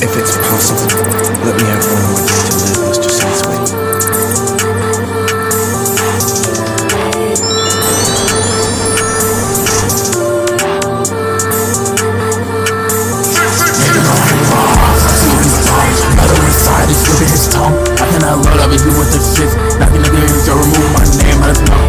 If 0.00 0.16
it's 0.16 0.36
possible, 0.36 0.86
let 1.44 1.56
me 1.58 1.64
have 1.66 1.82
one 1.90 2.02
more 2.06 2.22
day 2.22 2.38
to 2.38 2.54
live, 2.62 2.78
Mr. 2.86 3.10
Slipping 16.98 17.28
his 17.28 17.48
tongue. 17.48 17.74
I 17.74 18.06
cannot 18.10 18.38
load 18.44 18.60
up 18.60 18.70
you 18.70 18.94
with 18.98 19.10
the 19.12 19.18
shit. 19.18 19.50
Games 19.78 20.44
to 20.46 20.52
remove 20.54 20.90
my 20.94 21.04
name 21.22 21.42
out 21.42 21.50
of 21.50 21.56
smoke. 21.56 21.68
Wrong 21.68 21.87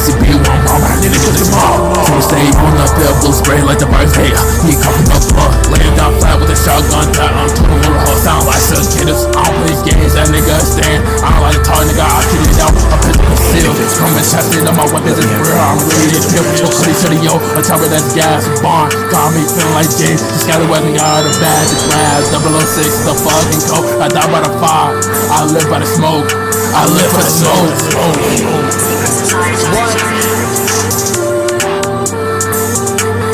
backyard 0.00 0.08
boys? 0.08 0.08
CB 0.08 0.32
one 0.48 0.60
bomb, 0.64 0.84
I 0.84 0.96
need 1.00 1.12
it 1.12 1.20
cause 1.20 1.36
it's 1.36 1.50
small. 1.50 1.92
From 2.00 2.16
the 2.16 2.24
stage 2.24 2.56
on 2.56 2.72
the 2.76 2.86
field, 2.96 3.16
blue 3.20 3.32
spray 3.32 3.60
like 3.62 3.78
the 3.78 3.88
hate. 3.88 4.36
He 4.64 4.72
coughing 4.80 5.08
up 5.12 5.22
blood. 5.28 5.52
Laying 5.72 5.96
down 5.96 6.16
flat 6.20 6.40
with 6.40 6.50
a 6.50 6.56
shotgun 6.56 7.12
that 7.16 7.32
I'm 7.32 7.50
tooting 7.52 7.84
on 7.84 7.92
the 7.92 8.00
whole 8.08 8.20
sound 8.20 8.46
like 8.48 8.62
some 8.62 8.84
kiddos. 8.96 9.28
I 9.36 9.44
don't 9.44 9.56
play 9.60 9.76
games, 9.84 10.14
that 10.16 10.28
nigga 10.32 10.56
stand. 10.60 11.04
I 11.20 11.28
don't 11.28 11.42
like 11.44 11.56
to 11.56 11.64
talk, 11.64 11.84
nigga. 11.84 12.04
I 12.04 12.20
shoot 12.24 12.48
it 12.48 12.56
down. 12.56 12.72
I 12.72 12.96
put 13.04 13.16
the 13.16 13.36
seal. 13.52 13.72
Coming 14.00 14.24
chested 14.24 14.64
on 14.64 14.74
my 14.76 14.86
weapons 14.90 15.18
is 15.20 15.28
real. 15.28 15.60
I'm 15.60 15.78
ready 15.84 16.16
to 16.16 16.20
kill. 16.32 16.44
Yo, 16.56 16.66
to 16.68 17.06
the 17.12 17.18
yo. 17.20 17.34
A 17.56 17.60
chopper 17.60 17.88
that's 17.88 18.16
gas 18.16 18.48
and 18.48 18.58
barn. 18.64 18.88
Got 19.12 19.36
me 19.36 19.44
feeling 19.44 19.74
like 19.76 19.90
James. 20.00 20.20
Just 20.20 20.48
got 20.48 20.64
a 20.64 20.66
weapon, 20.68 20.96
got 20.96 21.24
a 21.24 21.32
bad 21.40 21.62
to 21.68 21.76
grab. 21.88 22.20
006, 22.32 23.04
the 23.04 23.14
fucking 23.20 23.62
coat. 23.68 23.84
I 24.00 24.08
die 24.08 24.30
by 24.32 24.40
the 24.40 24.52
fire. 24.60 24.96
I 25.30 25.44
live 25.44 25.68
by 25.68 25.78
the 25.80 25.88
smoke. 25.88 26.28
I 26.70 26.86
live 26.86 27.10
for 27.12 27.22
the 27.22 28.89
smoke. 29.10 29.98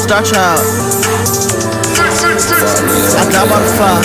StarChild. 0.01 0.63
I 3.17 3.25
die 3.29 3.47
by 3.49 3.59
the 3.61 3.71
fire. 3.77 4.03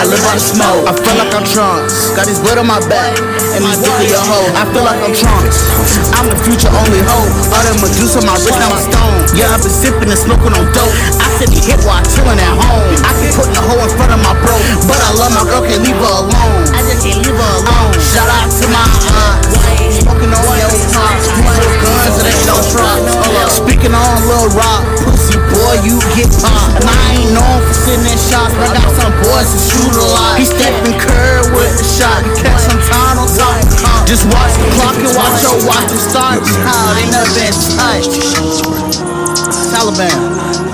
I 0.00 0.08
live 0.08 0.22
by 0.24 0.32
the 0.32 0.40
smoke. 0.40 0.88
I 0.88 0.92
feel 0.96 1.16
like 1.20 1.32
I'm 1.36 1.44
trunks. 1.44 2.16
Got 2.16 2.24
this 2.24 2.40
blood 2.40 2.56
on 2.56 2.66
my 2.66 2.80
back. 2.88 3.12
And 3.52 3.60
this 3.66 3.84
dick 3.84 4.08
your 4.08 4.22
hoe. 4.24 4.48
I 4.56 4.64
feel 4.72 4.84
like 4.86 5.00
I'm 5.04 5.12
trunks. 5.12 5.60
I'm 6.16 6.30
the 6.30 6.38
future 6.40 6.72
only 6.72 7.04
hoe. 7.04 7.28
All 7.52 7.62
that 7.64 7.76
Medusa, 7.84 8.24
my 8.24 8.32
wrist, 8.40 8.56
I'm 8.56 8.76
stone. 8.80 9.20
Yeah, 9.36 9.52
I've 9.52 9.60
been 9.60 9.74
sipping 9.74 10.08
and 10.08 10.16
smoking 10.16 10.56
on 10.56 10.64
dope. 10.72 10.94
I 11.20 11.26
sit 11.36 11.52
and 11.52 11.60
hit 11.60 11.84
while 11.84 12.00
I'm 12.00 12.06
chilling 12.08 12.40
at 12.40 12.54
home. 12.56 12.96
I 13.04 13.12
can 13.20 13.28
put 13.36 13.48
the 13.52 13.60
hoe 13.60 13.82
in 13.84 13.92
front 13.98 14.12
of 14.16 14.20
my 14.24 14.32
bro. 14.40 14.56
Get. 26.20 26.28
And 26.76 26.84
I 26.84 27.16
ain't 27.16 27.32
known 27.32 27.60
for 27.64 27.92
in 27.92 28.18
shots, 28.18 28.52
but 28.54 28.68
I 28.68 28.76
got 28.76 28.92
some 28.92 29.14
boys 29.24 29.48
who 29.48 29.58
shoot 29.60 29.94
a 29.96 30.06
lot. 30.12 30.38
He 30.38 30.44
Stephen 30.44 30.94
Curry 31.00 31.48
with 31.56 31.72
the 31.80 31.86
shot. 31.86 32.20
Catch 32.36 32.68
some 32.68 32.80
time 32.88 33.16
on 33.18 33.28
top. 33.28 34.06
Just 34.06 34.24
watch 34.28 34.52
the 34.60 34.68
clock 34.76 34.96
and 35.00 35.12
watch 35.16 35.42
your 35.42 35.58
watch 35.64 35.88
and 35.88 36.00
start. 36.00 36.38
How 36.64 36.94
they 36.94 37.06
never 37.08 37.30
been 37.32 37.56
touched. 37.76 38.20
Taliban. 39.72 40.69